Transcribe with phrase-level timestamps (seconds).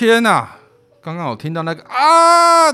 [0.00, 0.48] 天哪！
[1.02, 2.72] 刚刚我听到那个啊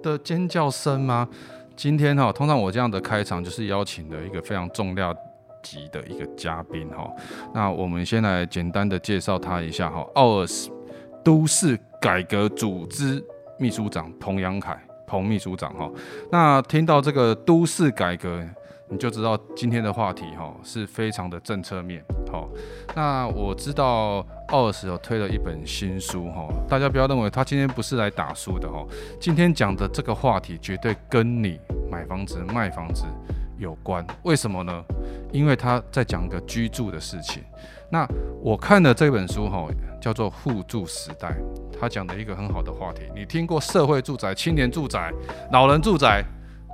[0.00, 1.28] 的尖叫声吗？
[1.74, 5.12] 今天哈，通常我这样的开场就是邀请了一个非常重量
[5.64, 7.10] 级的一个嘉宾哈。
[7.52, 10.06] 那我们先来简单的介绍他一下哈。
[10.14, 10.70] 奥尔斯
[11.24, 13.20] 都市改革组织
[13.58, 15.90] 秘书长彭阳凯，彭秘书长哈。
[16.30, 18.48] 那听到这个都市改革。
[18.90, 22.48] 你就知道今天的话题哈是非常的政策面好。
[22.94, 28.84] 那我知道奥尔斯有推了一本新书哈，大家不要认为他今天不是来打书的哈。
[29.20, 33.04] 今天讲的这个话题绝对跟你买房子卖房子
[33.58, 34.06] 有关。
[34.22, 34.84] 为什么呢？
[35.32, 37.42] 因为他在讲一个居住的事情。
[37.90, 38.06] 那
[38.42, 39.66] 我看的这本书哈
[40.00, 41.28] 叫做《互助时代》，
[41.78, 43.02] 他讲的一个很好的话题。
[43.14, 45.12] 你听过社会住宅、青年住宅、
[45.52, 46.22] 老人住宅，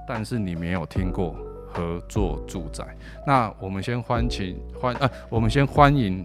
[0.07, 1.35] 但是你没有听过。
[1.75, 2.85] 合作住宅，
[3.27, 6.25] 那我们先欢请欢呃，我们先欢迎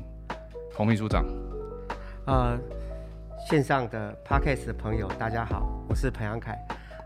[0.75, 1.25] 彭秘书长。
[2.27, 2.55] 呃，
[3.49, 6.55] 线上的 Podcast 的朋友，大家好，我是彭阳凯，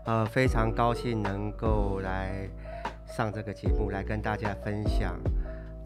[0.04, 2.46] 呃，非常高兴能够来
[3.06, 5.18] 上这个节目，来跟大家分享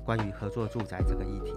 [0.04, 1.54] 关于合作住宅这个议题。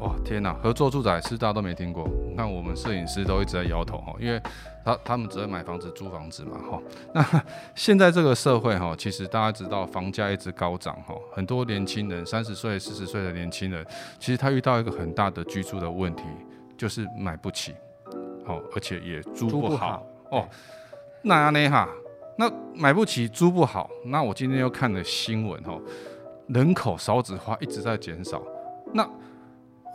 [0.00, 0.52] 哇，天哪！
[0.54, 4.42] 合作住宅是大家都没听过，那我们摄影师都一直在摇头哈，因为
[4.84, 6.82] 他他们只会买房子租房子嘛哈。
[7.14, 7.44] 那
[7.76, 13.86] 现在这个社会哈，其实大家知道房价一直高涨哈，很多年轻人三十岁、四十岁的年轻人，
[14.18, 16.24] 其实他遇到一个很大的居住的问题，
[16.76, 17.72] 就是买不起，
[18.44, 20.46] 好，而且也租不好，哦。
[21.22, 21.88] 那呢哈，
[22.36, 25.78] 那买不起、租不好，那我今天又看了新闻哈，
[26.48, 28.42] 人口少子化一直在减少，
[28.92, 29.08] 那。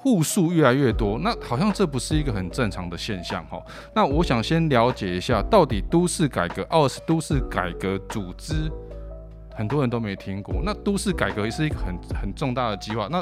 [0.02, 3.62] 户数越来越多，那好像这不是一个很正常的现象哈。
[3.94, 8.72] 那我想先了解一下，到底都市改革，二是都市改革组织，
[9.54, 10.62] 很多人都没听过。
[10.64, 13.10] 那都市改革也是一个很很重大的计划。
[13.12, 13.22] 那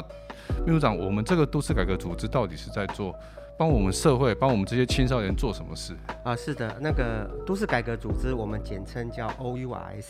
[0.64, 3.12] 秘书长，我们这个都市改革组织到底是在做？
[3.58, 5.92] 帮我们社会，帮我们这些青少年做什么事
[6.22, 6.36] 啊？
[6.36, 9.28] 是的，那个都市改革组织，我们简称叫。
[9.40, 10.06] OURS。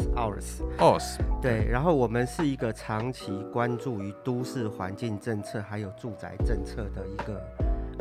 [1.41, 7.42] 对，然后我们是一个长期关注于都市环境政策还有住宅政策的一个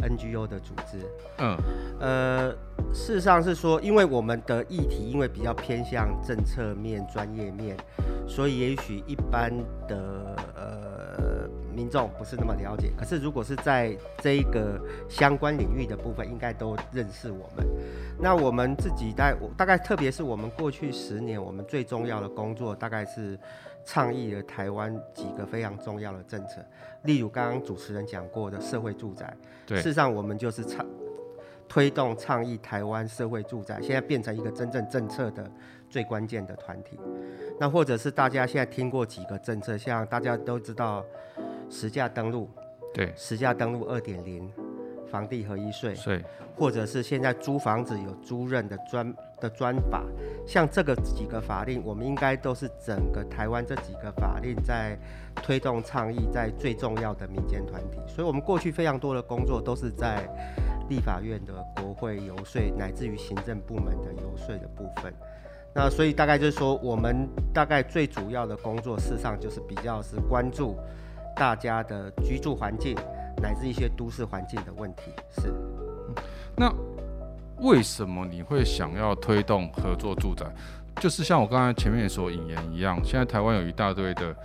[0.01, 0.99] NGO 的组织。
[1.37, 1.57] 嗯。
[2.01, 2.51] 呃，
[2.93, 7.77] 事实上是说，因为我们的议题因为比较偏向政策面、专业面，
[8.27, 9.49] 所以也许一般
[9.87, 11.26] 的呃。
[11.77, 17.63] 民众不是那么了解，可是如果是在这一个相关领域的部分，应该都认识我们。
[18.19, 23.37] 那我们自己在大概，特别是我们过去十年，我们最重要的工作，大概是
[23.85, 26.65] 倡议了台湾几个非常重要的政策，
[27.03, 29.31] 例如刚刚主持人讲过的社会住宅。
[29.67, 30.83] 对，事实上我们就是倡
[31.67, 35.47] 推动倡议台湾社会住宅，现在变成一个真正政策的
[35.91, 36.99] 最关键的团体。
[37.59, 41.05] 那或者是大家现在听过几个政策，像大家都知道。
[41.69, 42.49] 实价登录，
[42.93, 44.49] 对，实价登录二点零，
[45.09, 46.23] 房地合一税，税，
[46.55, 50.03] 或者是现在租房子有租赁的专的专法，
[50.45, 54.97] 像这个几个法令，我们应该都是整个台湾这几个法令在
[55.35, 60.27] 推动倡议，在最重要的民间团体，所以我们过去非常多的工作都是在
[60.89, 65.13] 立法院的国会游说，乃至于行政部门的游说的部分。
[65.75, 70.75] 那所以大概就是说，我们大概最主要的工作，事实上就是比较是关注。
[71.37, 72.95] 大家的居住环境，
[73.41, 75.53] 乃至一些都市环境的问题，是。
[76.55, 76.73] 那
[77.59, 80.45] 为什么你会想要推动合作住宅？
[80.99, 84.35] 就是像我刚才前面所引言一样，现在台湾有一大堆的。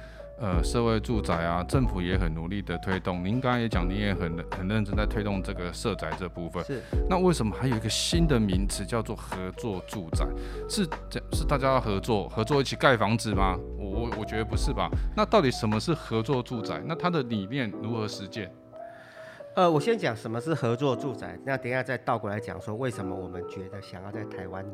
[0.43, 3.25] 呃，社会住宅啊，政府也很努力的推动。
[3.25, 6.65] 您刚刚也讲，您也很很认真在推动这个社宅这部分。
[6.65, 6.83] 是。
[7.09, 10.27] 那为什么还有一个新的名词叫做合作住宅？
[10.69, 13.57] 是这是大家要合作，合作一起盖房子吗？
[13.79, 14.91] 我我我觉得不是吧。
[15.17, 16.83] 那到底什么是合作住宅？
[16.87, 18.53] 那它的理念如何实践？
[19.55, 24.67] 呃，我先讲什么是合作住宅，那等一下再倒过来讲说为什么我们觉得想要在台湾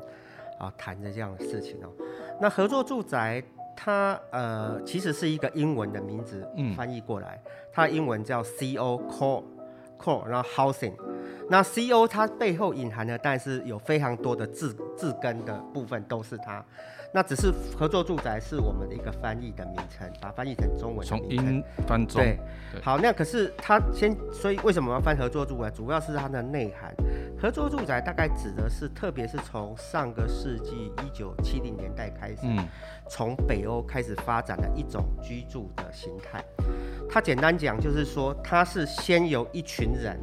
[0.59, 1.93] 啊谈着这样的事情哦。
[2.41, 3.45] 那合作住宅。
[3.81, 6.44] 它呃其实是一个英文的名字，
[6.76, 9.44] 翻译过来，嗯、它的英文叫 CO Core
[9.97, 10.94] Core，然后 Housing，
[11.50, 16.65] 那 CO 它背后隐含的，但是有非常多的字字根的部分都是它。
[17.11, 21.06] 那只是合作住宅是我们的一个翻译的名称，把它翻译成中文。
[21.06, 22.21] 从英翻中。
[22.21, 22.39] 对，
[22.83, 25.71] 好，那可是它先，所以为什么要翻合作住宅？
[25.71, 26.95] 主要是它的内涵。
[27.41, 32.43] 合作住宅大概指的是，特别是从上个世纪一九七零年代开始，
[33.09, 36.44] 从、嗯、北欧开始发展的一种居住的形态。
[37.09, 40.21] 它简单讲就是说，它是先由一群人，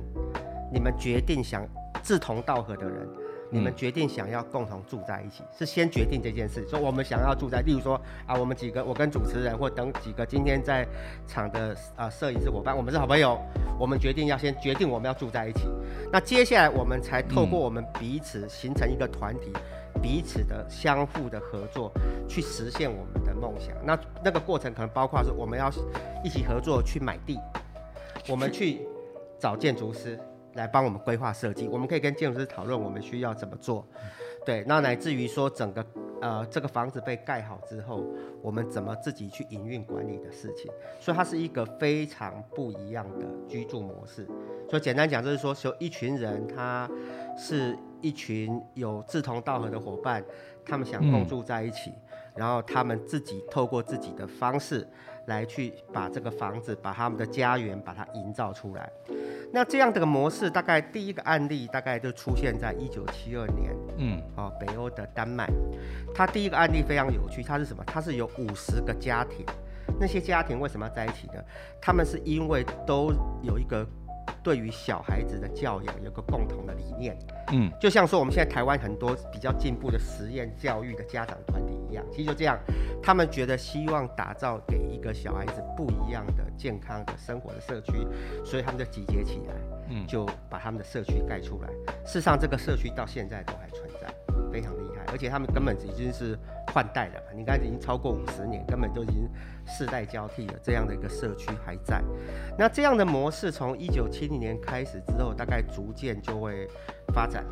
[0.76, 1.66] 你们决定想
[2.04, 3.08] 志同道合的人。
[3.52, 7.96] 你们决定想要共同住在一起，是先决定这件事，说我们想要住在，例如说
[8.26, 10.86] 啊，我们几个，我跟主持人或等几个今天在
[11.28, 13.40] 场的啊摄影师伙伴，我们是好朋友，
[13.80, 15.70] 我们决定要先决定我们要住在一起，
[16.12, 19.54] 那接下来我们才透过我们彼此形成一个团体，
[20.02, 21.94] 彼此的相互的合作，
[22.28, 23.74] 去实现我们的梦想。
[23.86, 25.72] 那那个过程可能包括说，我们要
[26.24, 27.40] 一起合作去买地，
[28.28, 28.82] 我们去
[29.40, 30.20] 找建筑师。
[30.56, 33.86] 来帮我们规划设计，我们可以跟建筑师讨论我们需要怎么做，
[34.46, 35.86] 对，那乃至于说整个
[36.22, 38.04] 呃这个房子被盖好之后，
[38.42, 44.26] 我们怎么自己去营运管理的事情，所以它是一个非常不一样的居住模式。
[44.70, 46.90] 所以简单讲就是说，有一群人，他
[47.38, 50.24] 是一群有志同道合的伙伴，
[50.66, 51.92] 他们想共住在一起，
[52.36, 54.88] 然后他们自己透过自己的方式
[55.28, 58.92] 来去把这个房子，把他们的家园把它营造出来。
[59.56, 65.50] 那这样的个模式，大概第一个案例大概就出现在一九七二年，嗯，哦，北欧的丹麦，
[66.14, 67.82] 它第一个案例非常有趣，它是什么？
[67.88, 69.46] 它是有五十个家庭，
[69.98, 71.42] 那些家庭为什么要在一起呢？
[71.82, 73.88] 他们是因为都有一个。
[74.44, 77.18] 对于小孩子的教养有个共同的理念，
[77.52, 82.58] 嗯，就像说我们现在台湾很多比较进步的实验教育的家长团体一样，其实就这样，
[83.02, 87.94] 他们觉得希望打造给一个小孩子不一样的健康的生活的社区，
[88.44, 89.56] 所以他们就集结起来，
[89.90, 91.70] 嗯，就把他们的社区盖出来。
[92.06, 93.85] 事实上，这个社区到现在都还存在，
[94.52, 96.38] 非常厉害，而且他们根本已经是
[96.74, 99.30] 换代了，你看已经超过五十年，根本就已经
[99.66, 102.02] 世代交替了，这样的一个社区还在。
[102.58, 106.68] 那这样的模式从一九七零年开始之后，大概逐渐就会
[107.14, 107.46] 发展。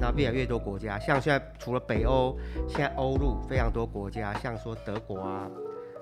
[0.00, 5.48] 那越来越多国家，像现在除了北欧，现在欧陆非常多国家，像说德国啊、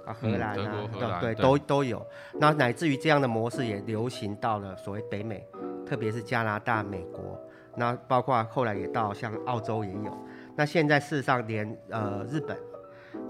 [0.06, 2.06] 啊荷兰啊，嗯、对对，对都都有。
[2.38, 5.46] 那乃至于这样的模式也流行到了所谓北美，
[5.84, 7.38] 特别是加拿大、美国。
[7.76, 10.26] 那包括后来也到像澳洲也有。
[10.56, 12.56] 那现在事实上连呃日本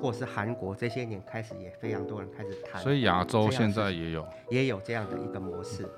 [0.03, 5.89] 或是韩国这些年开始也非常多人开始谈，所以亚洲现在也有也有这样的一个模式。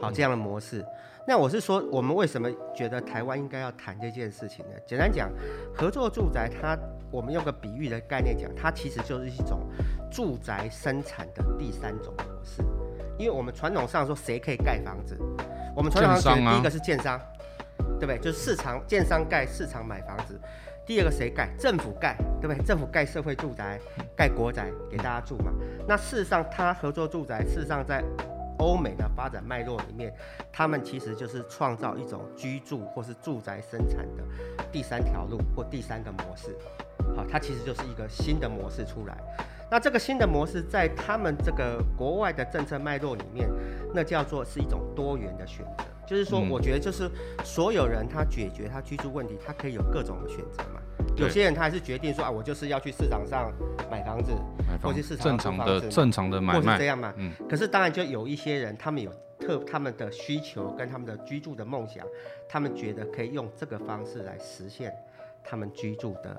[0.00, 0.84] 好，这样的模式。
[1.28, 4.72] 那我是说，我们为什么觉得台湾应该要谈这件事情呢？
[4.86, 5.28] 简单讲，
[5.74, 6.78] 合作住宅它，
[7.10, 9.66] 我们用个比喻的概念讲，它其实就是一种
[10.10, 12.62] 住宅生产的第三种模式。
[13.18, 15.18] 因为我们传统上说，谁可以盖房子？
[15.74, 17.20] 我们传统上第一个是建商，
[17.98, 18.18] 对不对？
[18.18, 20.40] 就是市场建商盖，市场买房子。
[20.86, 21.48] 第二个谁盖？
[21.58, 22.64] 政府盖，对不对？
[22.64, 23.80] 政府盖社会住宅，
[24.16, 25.52] 盖国宅给大家住嘛。
[25.88, 28.04] 那事实上，他合作住宅，事实上在
[28.58, 30.14] 欧美的发展脉络里面，
[30.52, 34.22] 他们其实就是创造一种居住或是住宅生产的
[34.70, 36.56] 第三条路或第三个模式。
[37.14, 39.16] 好，它其实就是一个新的模式出来。
[39.70, 43.48] 那这个新的模式在他们这个国外的政策脉络里面，
[43.92, 45.84] 那叫做是一种多元的选择。
[46.06, 47.10] 就是说，我觉得就是
[47.42, 50.80] 所有人他解决他居住问题，他可以有各种的选择嘛。
[51.16, 53.52] 有些人他还是决定说啊，我就是要去市场上
[53.90, 54.30] 买房子，
[54.80, 57.12] 或者市场正常的正常的买卖，或是这样嘛。
[57.16, 57.32] 嗯。
[57.48, 59.10] 可是当然就有一些人，他们有
[59.40, 62.06] 特他们的需求跟他们的居住的梦想，
[62.48, 64.94] 他们觉得可以用这个方式来实现
[65.42, 66.36] 他们居住的。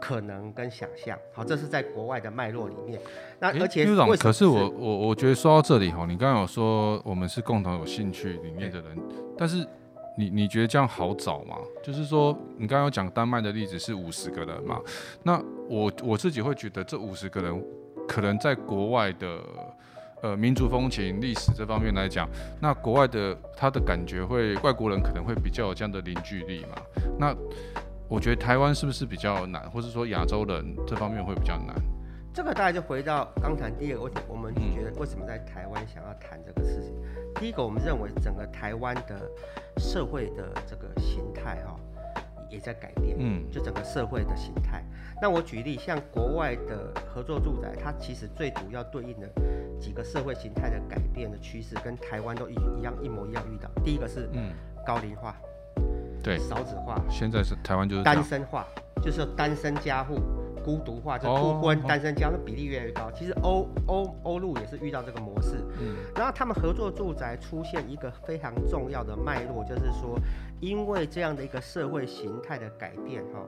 [0.00, 3.00] 可能跟想象，好，这是在国外的脉络里面。
[3.38, 8.98] 那而且，欸、可是我我我觉得说到这里哈，你刚刚有说我们是共同有兴趣里面的人，
[9.36, 9.66] 但是
[10.16, 11.56] 你你觉得这样好找吗？
[11.82, 14.80] 就是说，你刚刚有讲丹麦的例子是五十个人嘛？
[15.22, 17.64] 那我我自己会觉得这五十个人
[18.06, 19.38] 可能在国外的
[20.22, 22.28] 呃民族风情、历史这方面来讲，
[22.60, 26.80] 那国外的他的感觉会外国人可能会比较有这样的凝聚力嘛？
[27.18, 27.34] 那
[28.08, 31.74] 我觉得台湾是不是比较难，或者说亚洲人这方面会比较难？
[32.32, 36.92] 这个大概就回到刚才第二个问题，我们觉得为什么在台湾想要谈这个事情？
[36.96, 39.30] 嗯、第一个，我们认为整个台湾的
[39.78, 41.80] 社会的这个形态哈、哦，
[42.50, 43.16] 也在改变。
[43.18, 44.82] 嗯，就整个社会的形态。
[45.22, 49.28] 那我举例，像国外的合作住宅，它其实最主要对应的
[49.80, 53.70] 几个社会形态的改变的趋势，跟台湾都一一样一模一样遇到。
[53.84, 54.52] 第一个是嗯
[54.84, 55.36] 高龄化。
[56.24, 58.66] 对，少子化，现在是台湾就是单身化，
[59.02, 60.18] 就是单身家户、
[60.64, 63.10] 孤独化，就孤婚、单身家的比例越来越高。
[63.14, 70.18] 其实欧欧欧陆也是遇到这个模式，嗯，然后他们合作住宅出现一个非常重要的脉络，就是说，
[70.60, 73.46] 因为这样的一个社会形态的改变，哈，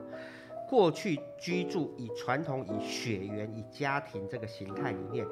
[0.69, 5.25] 过去居住以传统以血缘以家庭这个形态里面。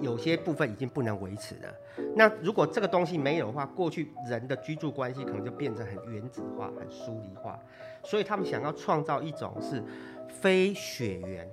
[0.00, 1.74] 有些部分已经不能维持了。
[2.16, 7.58] 那如果这个东西没有的话，过去人的居住关系可能就变成很原子化、很疏离化。
[8.02, 9.82] 所以他们想要创造一种是
[10.28, 11.48] 非血缘，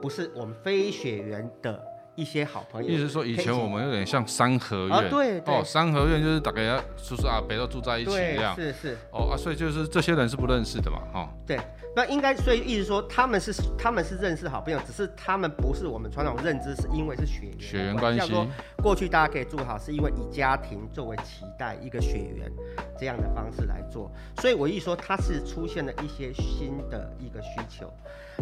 [0.00, 1.82] 不是我们非血缘的
[2.14, 11.58] 一些好朋友，意思是说以前我们有点像三合院，哦，对，对，哦，三合院就是大家叔叔阿伯都住在一起这样，是是，哦啊，所以就是这些人是不认识的嘛，哈、哦，对，
[11.96, 18.46] 那应该所以意思说他们是他们是认识好朋友，只是他们不是我们传统认知，是因为是血缘血缘关系，说
[18.82, 22.52] 过去大家可以做好，是因为以家庭作为期待一个血缘
[22.98, 24.12] 这样的方式来做，
[24.42, 27.90] 所以我一说它是出现了一些新的一个需求，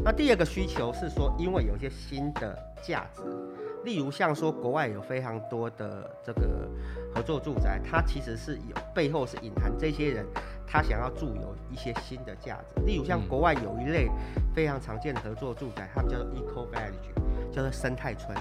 [0.04, 3.23] 那第二个需求是说因为有一些新的价值。
[3.84, 6.68] 例如像说国外有非常多的这个
[7.14, 10.26] 合作住宅，它其实是有背后是隐含这些人
[10.66, 12.82] 他想要住有一些新的价值。
[12.84, 14.08] 例如像国外有一类
[14.54, 18.36] 非常常见的合作住宅，他们叫做 Eco Village，叫做生态村，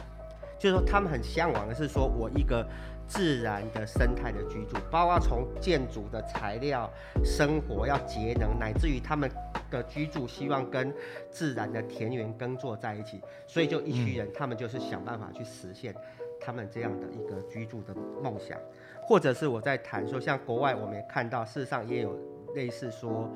[0.57, 2.65] 就是说他们很向往的是说我一个。
[3.07, 6.89] 自然的生态的居住，包括从建筑的材料、
[7.23, 9.29] 生活要节能，乃至于他们
[9.69, 10.93] 的居住希望跟
[11.29, 15.93] 自然的田园耕作在一起，所以就一群人，他们就是想办法去实现
[16.41, 18.57] 他们这样的一个居住的梦想，
[19.01, 22.17] 或者是我在谈说，像国外我们也看到，事实上也有
[22.55, 23.29] 类似说，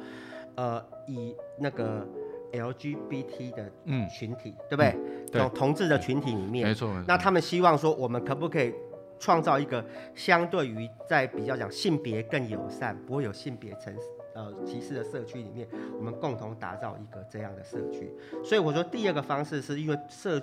[0.55, 2.07] 呃，以那个
[2.51, 3.71] LGBT 的
[4.09, 4.95] 群体，嗯、对不对？
[5.31, 8.73] 这种同志的群体里面，没错，那他们希望说，我们可不可以？
[9.19, 9.83] 创造一个
[10.15, 13.95] 相对于在比较讲性别更友善，不会有性别城
[14.33, 18.13] 呃歧视的社区里面，我们共同打造一个这样的社区。
[18.43, 20.41] 所以我说第二个方式是因为社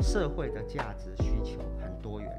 [0.00, 2.36] 社会的价值需求很多元。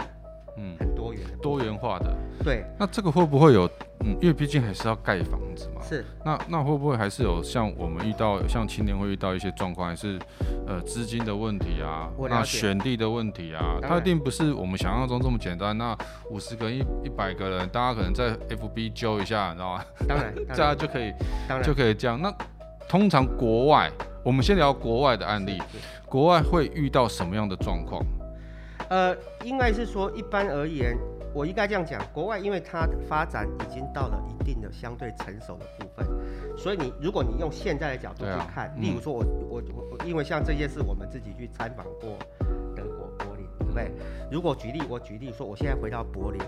[0.57, 2.15] 嗯，很多元的，多元化的。
[2.43, 3.69] 对，那这个会不会有？
[4.01, 5.81] 嗯，因为毕竟还是要盖房子嘛。
[5.81, 6.05] 是。
[6.23, 10.19] 那那会不会还是有像我们遇到像青年会遇到一些状况，还是
[10.67, 12.09] 呃资金的问题啊？
[12.29, 13.79] 那选地的问题啊？
[13.81, 15.75] 它一定不是我们想象中这么简单。
[15.77, 15.97] 那
[16.29, 19.83] 五十个一一百个人，大家可能在 FB 揪一下，你知道吗？
[20.07, 21.11] 当然， 大家就可以，
[21.47, 22.21] 当然就可以这样。
[22.21, 22.33] 那
[22.87, 23.91] 通常国外，
[24.23, 25.59] 我们先聊国外的案例，
[26.05, 28.05] 国外会遇到什么样的状况？
[28.89, 30.97] 呃，应该是说，一般而言，
[31.33, 36.07] 我应该这样讲，国外因为它的发展已经到了一定的相对成熟的部分，
[36.57, 39.61] 所以你如果你用现在的角度去看，啊嗯、例如说我我
[39.91, 42.17] 我，因为像这些是，我们自己去参访过
[42.75, 43.91] 德国柏林，对不对？
[44.31, 46.39] 如果举例，我举例说，我现在回到柏林，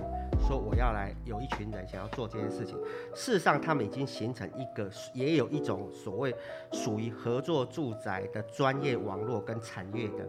[0.47, 2.77] 说我要来有一群人想要做这件事情，
[3.15, 6.35] 事实上他们已经形成一个，也有一种所谓
[6.71, 10.27] 属于合作住宅的专业网络跟产业的。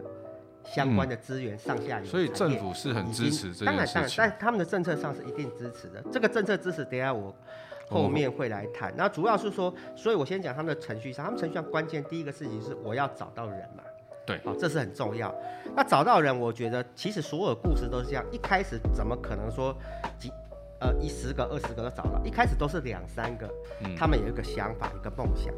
[0.73, 3.65] 相关的资源上下游，所以政府是很支持这件事情。
[3.65, 6.03] 当然，当然，但他们的政策上是一定支持的。
[6.11, 7.35] 这个政策支持，等下我
[7.89, 8.93] 后面会来谈。
[8.95, 13.83] 那主要是说，所以我先讲他们的程序上，他们程序上关键第一个事情是我要找到人嘛。
[14.27, 15.33] 对，好，这是很重要。
[15.75, 18.23] 那找到人，我觉得其实所有故事都是这样。
[18.31, 19.75] 一开始怎么可能说
[20.19, 20.31] 几
[20.79, 22.21] 呃一十个、二十个都找到？
[22.23, 23.49] 一开始都是两三个，
[23.97, 25.51] 他们有一个想法、一个梦想。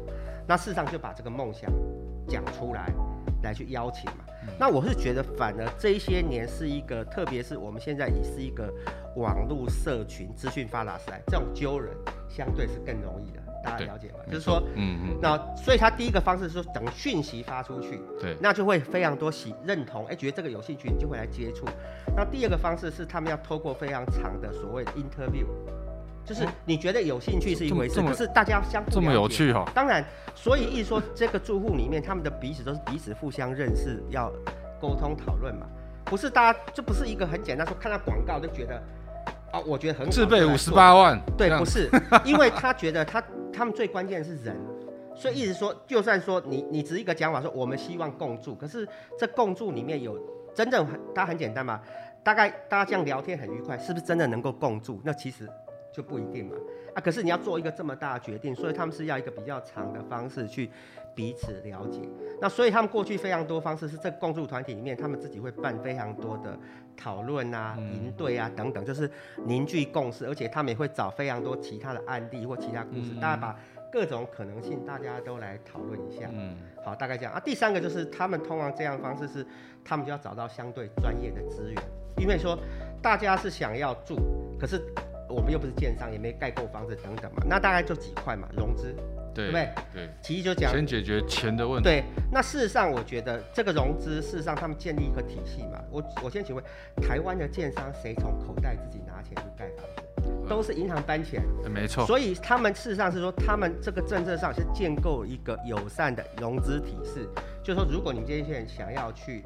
[0.46, 1.70] 那事实上就把这个梦想
[2.28, 2.92] 讲出来，
[3.42, 4.18] 来去邀请嘛。
[4.58, 8.72] 那我是觉得，反而这一些年是一个，特别是我们现在也是一个
[9.16, 11.94] 网络社群资讯发达时代，这种揪人
[12.28, 14.18] 相对是更容易的，大家了解吗？
[14.26, 21.64] 就是说，嗯嗯，那所以他第一个方式是说，等讯息发出去，对，那就会非常多喜认同，哎、欸，觉得这个有兴趣，你就会来接触。
[22.16, 25.46] 那第二个方式是他们要透过非常长的所谓的 interview。
[26.24, 29.68] 就是你觉得有兴趣是一回事，可是大家相互这么有趣哈。
[29.74, 34.32] 当然，所以一说这个住户里面，他们的彼此都是彼此互相认识，要
[34.80, 35.66] 沟通讨论嘛。
[36.04, 38.80] 不是大家，这不是一个很简单说看到广告就觉得，
[39.50, 40.12] 啊，我觉得很好。
[40.12, 41.90] 自备五十八万，对，不是，
[42.24, 44.56] 因为他觉得他他们最关键的是人，
[45.16, 48.86] 所以一直说，就算说你你只一个讲法说我们希望共住，可是
[49.18, 50.16] 这共住里面有
[50.54, 51.80] 真正很，它很简单嘛，
[52.22, 55.00] 大概大家这样聊天很愉快，是不是真的能够共住？
[55.04, 55.48] 那其实。
[55.92, 56.56] 就不一定嘛，
[56.94, 60.70] 啊，可是你要做一个这么大的决定，所以他们是要一个比较长的方式去
[61.14, 62.00] 彼此了解。
[62.40, 66.58] 那所以他们过去非常多方式是在共住团体里面，他们自己会办非常多的
[66.96, 69.10] 讨论啊、营队啊等等，就是
[69.44, 73.54] 凝聚共识，而且他们也会找非常多其他的案例或其他故事，大家把
[73.92, 76.30] 各种可能性大家都来讨论一下。
[76.32, 77.38] 嗯，好，大概这样啊。
[77.38, 79.46] 第三个就是他们通常这样的方式是，
[79.84, 81.82] 他们就要找到相对专业的资源，
[82.16, 82.58] 因为说
[83.02, 84.16] 大家是想要住，
[84.58, 84.82] 可是。
[85.32, 88.94] 我们又不是建商，也没盖过房子等等嘛，那大概就几块嘛，融资，
[89.34, 89.68] 对，对不对？
[89.94, 91.88] 对，其实就讲先解决钱的问题。
[91.88, 95.80] 对，那事实上我觉得这个融资，事实上他们建立一个体系嘛。
[95.90, 96.62] 我我先请问，
[96.96, 100.02] 台湾的建商谁从口袋自己拿钱去盖房子？
[100.48, 102.06] 都是银行搬钱，没错。
[102.06, 107.26] 所以他们事实上是说，他们这个政策上是建构一个友善的融资体系，
[107.62, 109.42] 就是说，如果你们这些人想要去。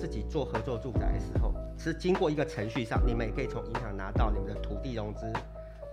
[0.00, 5.30] 自己做合作住宅的时候，是经过一个程序上，你们也可以从银行拿到你们的土地融资，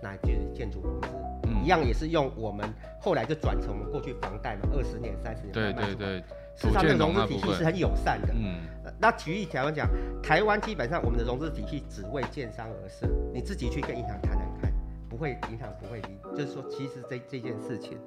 [0.02, 1.08] 乃至建筑融资，
[1.46, 6.18] 嗯，一样也是用我们后来就转成我们过去房贷嘛，二十年、三十年，对对对，
[6.56, 8.32] 事实上，这融资体系是很友善的。
[8.32, 8.60] 嗯。
[8.98, 9.86] 那举例台湾讲，
[10.22, 14.72] 台湾基本上我们的融资体系只为建商而设，你自己去跟银行谈谈看，
[15.10, 16.18] 不会，银行不会理。
[16.34, 17.98] 就是说，其实这这件事情，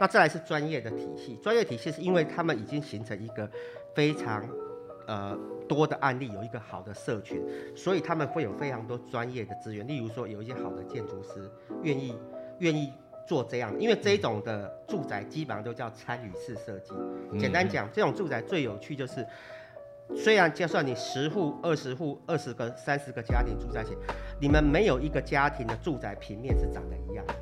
[0.00, 3.48] 那再来是专业的体系，专业体系是因为他们已经形成一个
[3.94, 4.44] 非常
[5.06, 5.36] 呃
[5.68, 7.42] 多的案例，有一个好的社群，
[7.74, 9.86] 所以他们会有非常多专业的资源。
[9.86, 11.50] 例如说，有一些好的建筑师
[11.82, 12.14] 愿意
[12.58, 12.92] 愿意
[13.26, 16.92] 做这样，因为这种的住宅基本上都叫参与式设计。
[17.38, 19.26] 简单讲，这种住宅最有趣就是。
[20.14, 23.96] 虽然就算你十户、二十户、二十个、三十个家庭住在一起，
[24.38, 27.34] 你们没有一个家庭的住宅平面是长得一样的。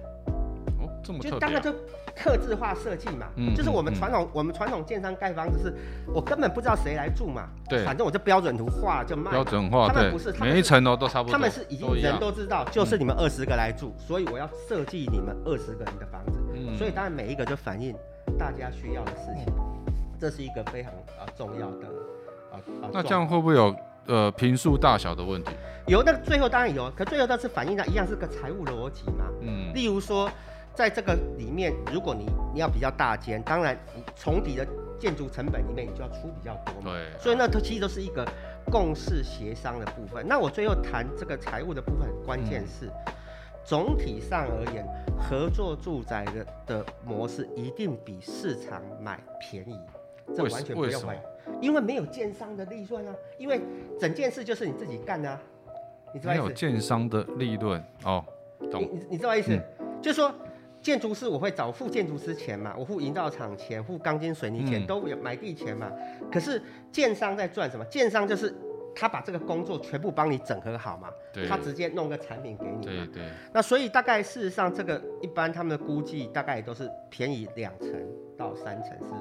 [1.03, 1.73] 就当然就
[2.15, 5.75] 客制化设计嘛，嗯，就是我们传统、嗯、我们传统建商盖房子是，
[6.13, 9.31] 我根本不知道谁来住嘛，对，反正我就标准图画就卖。
[9.31, 11.33] 标准化，他们不是，每一层楼都差不多。
[11.33, 17.95] 他们是已经人都知道，就是你们二十个来住，所以我要设计你们二十个人的房子，嗯，所以当然每一个就反映
[18.39, 19.53] 大家需要的事情，
[20.21, 21.89] 这是一个非常啊重要的。
[22.93, 23.75] 那这样会不会有
[24.07, 25.51] 呃平数大小的问题？
[25.87, 29.25] 有，那最后当然有，可最后它是反映到一样是个财务逻辑嘛。
[29.41, 29.73] 嗯。
[29.75, 30.31] 例如说，
[30.75, 34.67] 在这个里面，如果你你要比较大间，当然你重底的
[34.99, 36.93] 建筑成本里面，你就要出比较多嘛。
[36.93, 37.19] 对。
[37.19, 38.27] 所以那它其实都是一个
[38.71, 40.27] 共识协商的部分。
[40.27, 43.13] 那我最后谈这个财务的部分，关键是、嗯、
[43.65, 44.87] 总体上而言，
[45.19, 49.79] 合作住宅的的模式一定比市场买便宜，
[50.35, 51.19] 这完全不用怀疑。
[51.61, 53.61] 因为没有建商的利润啊，因为
[53.99, 55.41] 整件事就是你自己干的啊，
[56.15, 56.33] 你知道？
[56.33, 58.25] 没有建商的利润哦，
[58.71, 58.83] 懂？
[58.83, 59.53] 你你知道意思？
[59.53, 59.63] 嗯、
[60.01, 60.33] 就是说
[60.83, 65.91] 建筑师我会找付建筑师钱嘛，我付营造厂钱、付钢筋水泥钱，都有买地钱嘛。
[66.31, 66.61] 可是
[66.91, 67.85] 建商在赚什么？
[67.85, 68.53] 建商就是
[68.95, 71.09] 他把这个工作全部帮你整合好嘛，
[71.49, 73.07] 他直接弄个产品给你嘛。
[73.07, 73.23] 对对。
[73.55, 77.89] 那所以大概事实上这个一般他们的估计大概也都是便宜两成
[78.37, 79.15] 到三成是。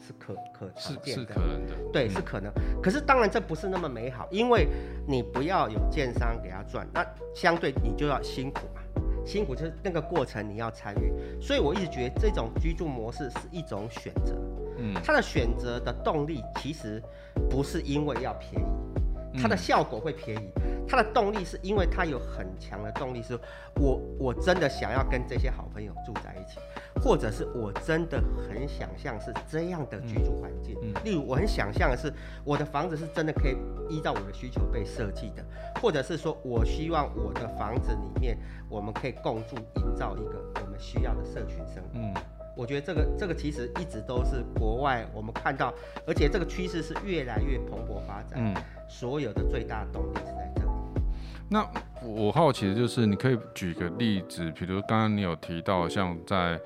[0.00, 2.52] 是可可常见的，是可能的，对，是可能。
[2.80, 4.68] 可是当然这不是那么美好，因为
[5.08, 8.80] 你不要有建商给他赚，那相对你就要辛苦嘛，
[9.28, 11.12] 辛苦就是那个过程你要参与。
[11.40, 14.34] 所以我一直觉得这种居住模式是一种选择，
[14.78, 17.02] 嗯，他的选择的动力其实
[17.50, 18.66] 不是因为要便宜，
[19.34, 20.50] 它的效果会便宜，
[20.88, 23.38] 它的动力是因为它有很强的动力，是
[23.76, 26.58] 我我真的想要跟这些好朋友住在一起。
[27.00, 32.12] 或者是我真的很想象是这样的居住环境，嗯，例如我很想象的是
[32.42, 33.56] 我的房子是真的可以
[33.88, 35.44] 依照我的需求被设计的，
[35.80, 38.36] 或者是说我希望我的房子里面
[38.68, 41.90] 我们可以共住，营造一个我们需要的社群生活。
[41.94, 42.14] 嗯，
[42.58, 45.72] 我觉得这个这个其实一直都是国外我们看到，
[46.04, 48.52] 而且这个趋势是越来越蓬勃发展，嗯，
[48.88, 50.68] 所有的最大动力是在这里。
[51.48, 51.64] 那
[52.02, 56.60] 我好奇的就是，你可以举个例子，比如刚刚你有提到像在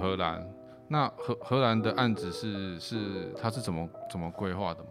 [0.00, 0.42] 荷兰，
[0.88, 2.96] 那荷荷兰的案子是是
[3.38, 4.88] 它是怎么怎么规划的吗？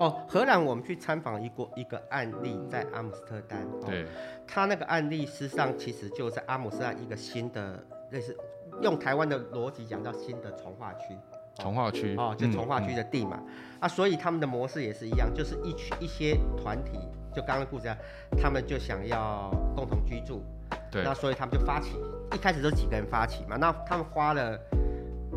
[0.00, 4.04] 哦，荷兰我们去参访一个一个案例在阿姆斯特丹，对，
[4.48, 8.36] 他那个案例事实上其实就在阿姆斯特丹一个新的类似
[8.82, 11.16] 用台湾的逻辑讲叫新的从化区。
[11.56, 16.98] 从化区哦，就从化区的地嘛，嗯嗯、啊，所以他们的模式也是一样，就是一群一些团体，
[17.32, 17.96] 就刚刚的故事啊，
[18.36, 20.42] 他们就想要共同居住，
[20.90, 21.90] 对，那所以他们就发起，
[22.32, 24.58] 一开始都几个人发起嘛，那他们花了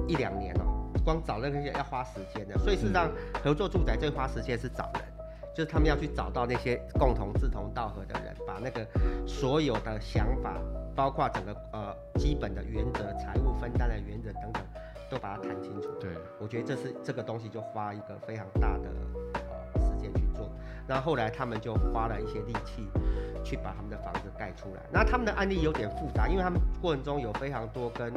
[0.08, 3.12] 一两年哦、喔，光找那些要花时间的，所以事实上
[3.44, 5.04] 合作住宅最花时间是找人，
[5.56, 8.84] 就是他们要去找到那些共同志同道合的人，把那个
[9.28, 10.58] 所有的想法，
[10.98, 14.62] 包括整个呃基本的原则、财务分担的原则等等。
[15.10, 15.88] 都把它谈清楚。
[16.02, 18.90] 对，我觉得这是这个东西就花一个非常大的
[19.36, 20.52] 呃时间去做。
[20.86, 22.86] 那后来他们就花了一些力气
[23.42, 24.82] 去把他们的房子盖出来。
[24.92, 28.12] 那他们的案例有点复杂，因为他们过程中有非常多跟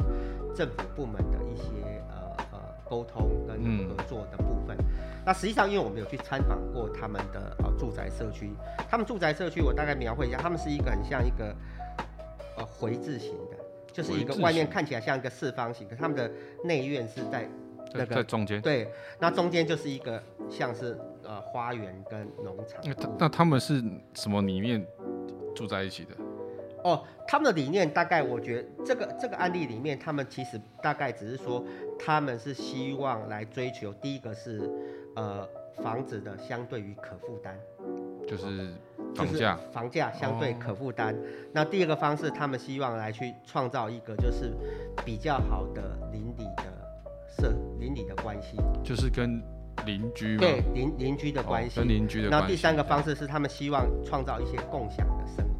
[0.53, 4.75] 政府部门的一些呃呃沟通跟合作的部分。
[4.77, 4.85] 嗯、
[5.25, 8.51] 那实际上，因为我们有去参访过他们的呃住宅社区，
[8.89, 11.55] 他们住宅社区我大概描绘一下，他们是一个很像一个
[12.57, 13.57] 呃回字形的。
[13.93, 16.31] 就是一个外面看起来像一个四方形，可是他们的
[16.63, 17.45] 内院是在
[17.93, 18.61] 那个在中间。
[18.61, 22.79] 对，那中间就是一个像是呃花园跟农场。
[22.85, 23.83] 那那他们是
[24.13, 24.81] 什么理念
[25.53, 26.11] 住在一起的？
[26.85, 31.61] 哦，他们的理念大概我觉得这个这个案例里面，他们其实大概只是说
[31.99, 34.71] 他们是希望来追求第一个是
[35.17, 35.45] 呃
[35.83, 37.59] 房子的相对于可负担，
[38.25, 38.69] 就是。
[39.15, 41.13] 房价房价相对可负担。
[41.13, 41.17] 哦、
[41.53, 44.53] 那第二个方式，他们希望来去创造一个就是
[45.05, 46.63] 比较好的邻里的
[47.37, 49.41] 社邻里的关系，就是跟
[49.85, 52.45] 邻居对邻邻居的关系，哦、跟邻居的关系。
[52.45, 55.51] 那第三个方式是他们希望创造一些共享的生活。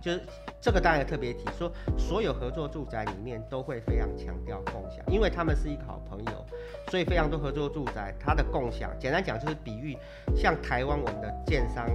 [0.00, 0.22] 就是
[0.62, 6.46] 这个当然特别提说，所有合作住宅里面都会非常强调共享，因为他们是一个好朋友，
[6.88, 9.96] 所以非常多合作住宅它的共享，简单讲就是比喻，
[10.34, 11.86] 像台湾我们的建商，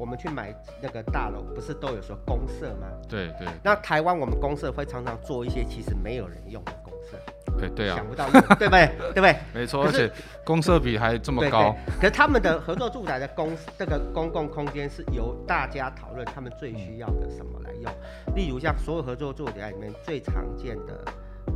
[0.00, 2.86] 我们去买那个大楼，不是都有说公设吗？
[3.06, 3.46] 对对。
[3.62, 7.18] 那台湾我们公社会常常做一些其实没有人用的公设。
[7.58, 8.86] 对对啊，想不到用，对不对？
[9.12, 9.36] 对不对？
[9.52, 10.10] 没错，而且
[10.42, 11.76] 公设比还这么高。
[11.86, 17.92] 对对，可是他们的合作住宅的公这个公共空间是由大家讨论他们最需要的什么来用。
[18.34, 21.04] 例如像所有合作住宅里面最常见的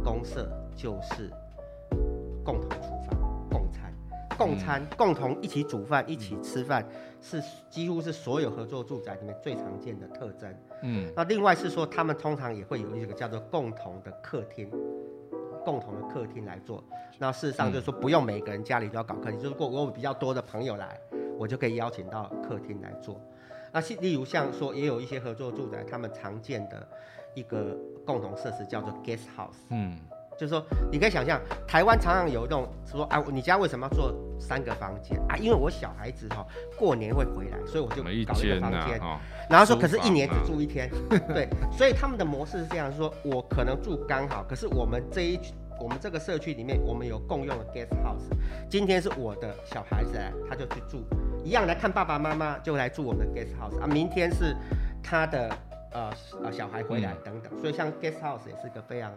[0.05, 1.31] 公社就是
[2.45, 2.69] 共同
[4.37, 6.87] 共餐、嗯、共同一起煮饭、一起吃饭，
[7.21, 10.55] 是几乎是所有合作住宅里面最常见的特征。
[10.83, 14.71] 嗯，那另外是说他们通常也会有一个叫做共同的客厅。
[15.65, 16.85] 共同的客厅来做，
[17.19, 21.01] 那事实上就是说不用每个人家里都要搞客厅，嗯、就是如果我有比较多的朋友来，
[21.39, 23.19] 我就可以邀请到客厅来做。
[23.73, 26.87] 那例如像说也有一些合作住宅，他们常见的
[27.35, 29.99] 一个共同设施叫做 guest house，嗯，
[30.37, 35.37] 就是说你可以想象，台湾常常有一种说啊，你家为什么要做三个房间啊？
[35.37, 36.47] 因为我小孩子哈
[36.79, 39.01] 过年会回来，所以我就搞一个房间。
[39.01, 40.91] 啊、然后说可是一年只住一天，
[41.29, 45.39] 对，所以他们的模式是这样说，我可能住刚好，可是我们这一
[45.81, 48.31] 我们这个社区里面，我们有共用的 guest house。
[48.69, 51.05] 今天是我的小孩子来，他就去住，
[51.45, 53.87] 一样来看爸爸妈妈就来住我们的 guest house 啊。
[53.87, 54.57] 明天是
[55.03, 55.51] 他的
[55.95, 59.11] 呃呃小孩回来等等，嗯、所以像 guest house 也是个非常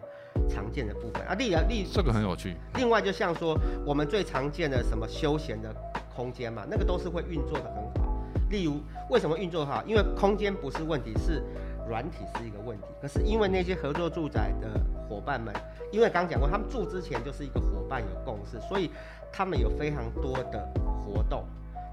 [0.48, 1.34] 常见的部分啊。
[1.34, 2.56] 例如例这个很有趣。
[2.76, 5.74] 另外就像说我们最常见的什么休闲的
[6.14, 8.08] 空间嘛，那个都是会运作的很好。
[8.48, 9.84] 例如为什么运作好？
[9.84, 11.42] 因为空间不是问题，是
[11.86, 12.86] 软体是一个问题。
[13.02, 15.54] 可是因为那些合作住宅的伙伴们。
[15.90, 18.90] 因为刚刚讲过，他们住之前就是一个伙伴有共识，所以
[19.32, 20.70] 他们有非常多的
[21.02, 21.46] 活动，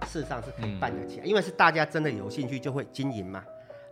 [0.06, 1.26] 事实上是可以办得起来。
[1.26, 3.42] 因为是大家真的有兴趣就会经营嘛。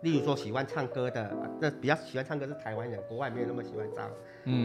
[0.04, 4.08] 例如说喜欢唱歌的，那比较喜欢唱歌是台湾人，国外没有那么喜欢唱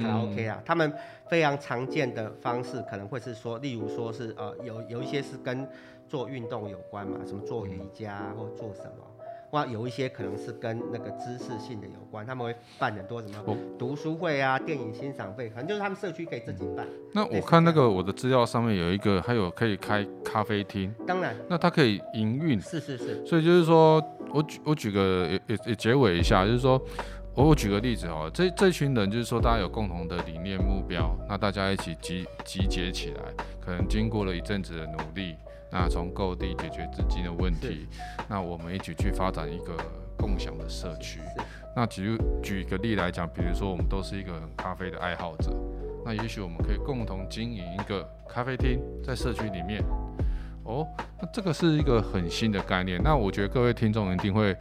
[0.01, 0.61] 卡拉 OK 啊。
[0.65, 0.93] 他们
[1.29, 5.67] 非常常见的方式可能会是说，例如说是呃有有一些是跟
[6.07, 9.05] 做运动有关嘛，什么做瑜伽或做什么。
[9.51, 16.85] 哇，有一些可能是跟那个知识性的有关，他们会办很多什么读书会啊、电影欣赏会，可能就是他们社区可以自己办。
[17.13, 20.93] 那我看那个我的资料上面有一个，还有可以开咖啡厅。
[21.07, 21.35] 当然。
[21.47, 22.61] 那它可以营运。
[22.61, 23.25] 是是是。
[23.25, 23.99] 所以就是说
[24.33, 26.81] 我举我举个也也也结尾一下，就是说
[27.33, 33.21] 我我举个例子哦，这这群人就是说大家有共同的理念目标，那大家一起集集结起来，
[33.59, 35.35] 可能经过了一阵子的努力。
[35.71, 37.85] 那从购地解决资金的问题，
[38.27, 39.77] 那我们一起去发展一个
[40.17, 41.19] 共享的社区。
[41.75, 45.55] 那举举个例来讲，比如说我们都是一个咖啡的爱好者，
[46.03, 49.83] 那也许我们可以共同经营一个咖啡厅在社区里面。
[50.69, 50.87] 哦，
[51.19, 53.01] 那这个是一个很新的概念。
[53.03, 54.55] 那我觉得各位听众一定会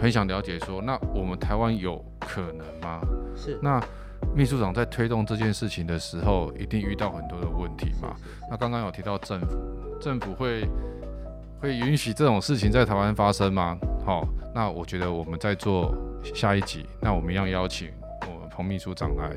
[0.00, 3.02] 很想了解说，那我们台湾有可能吗？
[3.36, 3.58] 是。
[3.62, 3.78] 那
[4.34, 8.16] 秘书长在推动这件事情的时候，一定遇到很多的问题嘛？
[8.50, 9.58] 那刚刚有提到政府。
[10.00, 10.66] 政府会
[11.60, 13.78] 会允许这种事情在台湾发生吗？
[14.06, 15.94] 好，那我觉得我们在做
[16.34, 17.90] 下一集，那我们要邀请
[18.22, 19.36] 我们彭秘书长来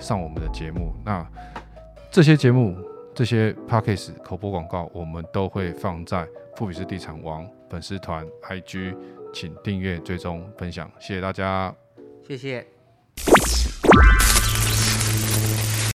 [0.00, 0.94] 上我们的节目。
[1.04, 1.26] 那
[2.10, 2.74] 这些节目、
[3.16, 8.94] 这些 p a c k a g e 口播广告，我们都会放在富比斯地产王粉丝团 IG，
[9.32, 11.74] 请订阅、追踪、分享，谢谢大家，
[12.28, 12.66] 谢谢。